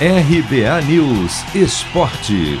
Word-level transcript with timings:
RBA 0.00 0.82
News 0.88 1.54
Esporte. 1.54 2.58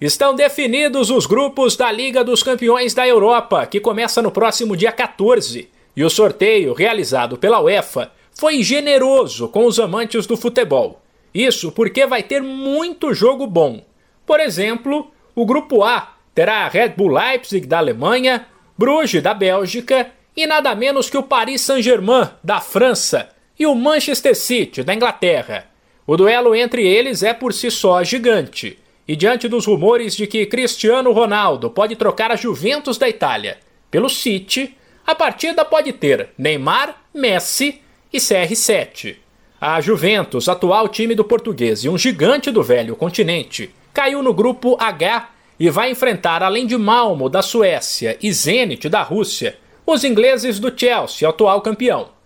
Estão 0.00 0.34
definidos 0.34 1.10
os 1.10 1.26
grupos 1.26 1.76
da 1.76 1.92
Liga 1.92 2.24
dos 2.24 2.42
Campeões 2.42 2.94
da 2.94 3.06
Europa, 3.06 3.66
que 3.66 3.78
começa 3.78 4.22
no 4.22 4.30
próximo 4.30 4.74
dia 4.74 4.90
14. 4.90 5.68
E 5.94 6.02
o 6.02 6.08
sorteio, 6.08 6.72
realizado 6.72 7.36
pela 7.36 7.60
UEFA, 7.60 8.10
foi 8.32 8.62
generoso 8.62 9.48
com 9.48 9.66
os 9.66 9.78
amantes 9.78 10.26
do 10.26 10.34
futebol. 10.34 11.02
Isso 11.34 11.70
porque 11.70 12.06
vai 12.06 12.22
ter 12.22 12.40
muito 12.40 13.12
jogo 13.12 13.46
bom. 13.46 13.84
Por 14.24 14.40
exemplo, 14.40 15.10
o 15.34 15.44
grupo 15.44 15.84
A 15.84 16.14
terá 16.34 16.64
a 16.64 16.68
Red 16.68 16.94
Bull 16.96 17.12
Leipzig 17.12 17.66
da 17.66 17.76
Alemanha, 17.76 18.46
Bruges 18.78 19.22
da 19.22 19.34
Bélgica 19.34 20.10
e 20.34 20.46
nada 20.46 20.74
menos 20.74 21.10
que 21.10 21.18
o 21.18 21.22
Paris 21.22 21.60
Saint-Germain 21.60 22.30
da 22.42 22.62
França 22.62 23.36
e 23.58 23.66
o 23.66 23.74
Manchester 23.74 24.34
City 24.34 24.82
da 24.82 24.94
Inglaterra. 24.94 25.66
O 26.06 26.16
duelo 26.16 26.54
entre 26.54 26.86
eles 26.86 27.22
é 27.22 27.34
por 27.34 27.52
si 27.52 27.70
só 27.70 28.02
gigante. 28.02 28.78
E 29.06 29.16
diante 29.16 29.48
dos 29.48 29.66
rumores 29.66 30.14
de 30.14 30.26
que 30.26 30.46
Cristiano 30.46 31.12
Ronaldo 31.12 31.70
pode 31.70 31.96
trocar 31.96 32.30
a 32.30 32.36
Juventus 32.36 32.98
da 32.98 33.08
Itália 33.08 33.58
pelo 33.90 34.08
City, 34.08 34.76
a 35.06 35.14
partida 35.14 35.64
pode 35.64 35.92
ter 35.94 36.28
Neymar, 36.36 36.96
Messi 37.14 37.80
e 38.12 38.18
CR7. 38.18 39.16
A 39.60 39.80
Juventus, 39.80 40.48
atual 40.48 40.88
time 40.88 41.14
do 41.14 41.24
português 41.24 41.84
e 41.84 41.88
um 41.88 41.98
gigante 41.98 42.50
do 42.50 42.62
velho 42.62 42.94
continente, 42.94 43.70
caiu 43.92 44.22
no 44.22 44.32
grupo 44.32 44.76
H 44.78 45.30
e 45.58 45.68
vai 45.70 45.90
enfrentar, 45.90 46.42
além 46.42 46.66
de 46.66 46.76
Malmo 46.76 47.28
da 47.28 47.42
Suécia 47.42 48.16
e 48.22 48.32
Zenit 48.32 48.88
da 48.88 49.02
Rússia, 49.02 49.58
os 49.84 50.04
ingleses 50.04 50.60
do 50.60 50.72
Chelsea, 50.78 51.28
atual 51.28 51.60
campeão. 51.60 52.17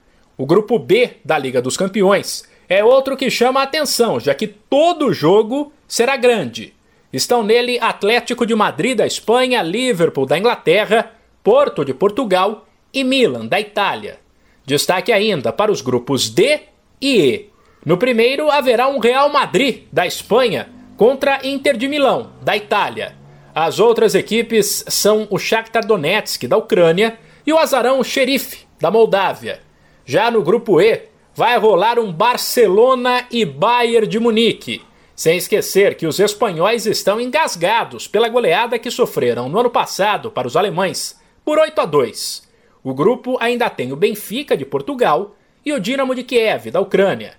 O 0.43 0.45
grupo 0.45 0.77
B 0.77 1.19
da 1.25 1.39
Liga 1.39 1.63
dos 1.63 1.77
Campeões 1.77 2.43
é 2.69 2.83
outro 2.83 3.17
que 3.17 3.31
chama 3.31 3.61
a 3.61 3.63
atenção, 3.63 4.19
já 4.19 4.35
que 4.35 4.49
todo 4.49 5.13
jogo 5.13 5.73
será 5.87 6.17
grande. 6.17 6.75
Estão 7.13 7.45
nele 7.45 7.79
Atlético 7.81 8.45
de 8.45 8.53
Madrid 8.53 8.99
da 8.99 9.07
Espanha, 9.07 9.63
Liverpool 9.63 10.27
da 10.27 10.37
Inglaterra, 10.37 11.13
Porto 11.45 11.85
de 11.85 11.95
Portugal 11.95 12.67
e 12.93 13.05
Milan 13.05 13.47
da 13.47 13.61
Itália. 13.61 14.19
Destaque 14.67 15.13
ainda 15.13 15.53
para 15.53 15.71
os 15.71 15.81
grupos 15.81 16.29
D 16.29 16.63
e 17.01 17.21
E. 17.21 17.51
No 17.87 17.97
primeiro 17.97 18.51
haverá 18.51 18.89
um 18.89 18.99
Real 18.99 19.29
Madrid 19.29 19.85
da 19.93 20.09
Espanha 20.09 20.69
contra 20.97 21.47
Inter 21.47 21.77
de 21.77 21.87
Milão 21.87 22.33
da 22.43 22.57
Itália. 22.57 23.15
As 23.55 23.79
outras 23.79 24.13
equipes 24.17 24.85
são 24.89 25.25
o 25.31 25.39
Shakhtar 25.39 25.87
Donetsk 25.87 26.49
da 26.49 26.57
Ucrânia 26.57 27.17
e 27.47 27.53
o 27.53 27.59
Azarão 27.59 28.03
Xerife 28.03 28.67
da 28.81 28.91
Moldávia. 28.91 29.71
Já 30.05 30.31
no 30.31 30.43
grupo 30.43 30.81
E, 30.81 31.03
vai 31.35 31.57
rolar 31.59 31.99
um 31.99 32.13
Barcelona 32.13 33.27
e 33.31 33.45
Bayern 33.45 34.07
de 34.07 34.19
Munique. 34.19 34.83
Sem 35.15 35.37
esquecer 35.37 35.95
que 35.95 36.07
os 36.07 36.19
espanhóis 36.19 36.87
estão 36.87 37.21
engasgados 37.21 38.09
pela 38.09 38.29
goleada 38.29 38.79
que 38.79 38.91
sofreram 38.91 39.49
no 39.49 39.61
ano 39.61 39.71
passado 39.71 40.31
para 40.31 40.49
os 40.49 40.57
alemães, 40.57 41.21
por 41.45 41.59
8 41.59 41.81
a 41.81 41.85
2. 41.85 42.49
O 42.83 42.93
grupo 42.93 43.37
ainda 43.41 43.71
tem 43.71 43.93
o 43.93 43.97
Benfica 43.97 44.57
de 44.57 44.65
Portugal 44.65 45.37
e 45.65 45.73
o 45.73 45.79
Dinamo 45.79 46.15
de 46.15 46.25
Kiev 46.25 46.71
da 46.71 46.81
Ucrânia. 46.81 47.35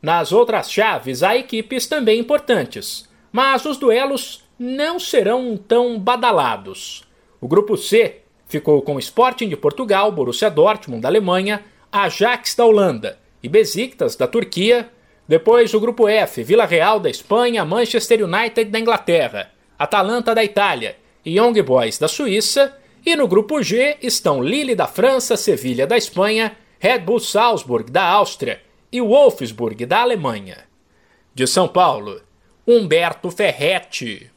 Nas 0.00 0.32
outras 0.32 0.70
chaves 0.70 1.22
há 1.22 1.36
equipes 1.36 1.86
também 1.86 2.18
importantes, 2.18 3.08
mas 3.30 3.64
os 3.66 3.76
duelos 3.76 4.44
não 4.58 4.98
serão 4.98 5.56
tão 5.56 5.98
badalados. 5.98 7.04
O 7.40 7.48
grupo 7.48 7.76
C 7.76 8.22
ficou 8.46 8.80
com 8.80 8.98
Sporting 8.98 9.48
de 9.48 9.56
Portugal, 9.56 10.10
Borussia 10.10 10.50
Dortmund 10.50 11.02
da 11.02 11.08
Alemanha, 11.08 11.62
Ajax 11.90 12.54
da 12.54 12.64
Holanda 12.64 13.18
e 13.42 13.48
Besiktas 13.48 14.16
da 14.16 14.26
Turquia. 14.26 14.90
Depois 15.28 15.74
o 15.74 15.80
grupo 15.80 16.08
F, 16.08 16.42
Vila 16.42 16.64
Real 16.64 17.00
da 17.00 17.10
Espanha, 17.10 17.64
Manchester 17.64 18.22
United 18.22 18.70
da 18.70 18.78
Inglaterra, 18.78 19.50
Atalanta 19.78 20.34
da 20.34 20.44
Itália 20.44 20.96
e 21.24 21.38
Young 21.38 21.60
Boys 21.62 21.98
da 21.98 22.08
Suíça. 22.08 22.76
E 23.04 23.14
no 23.14 23.28
grupo 23.28 23.62
G 23.62 23.96
estão 24.02 24.42
Lille 24.42 24.74
da 24.74 24.86
França, 24.86 25.36
Sevilha 25.36 25.86
da 25.86 25.96
Espanha, 25.96 26.56
Red 26.78 27.00
Bull 27.00 27.20
Salzburg 27.20 27.90
da 27.90 28.04
Áustria 28.04 28.60
e 28.90 29.00
Wolfsburg 29.00 29.86
da 29.86 30.00
Alemanha. 30.00 30.64
De 31.34 31.46
São 31.46 31.68
Paulo, 31.68 32.20
Humberto 32.66 33.30
Ferretti. 33.30 34.30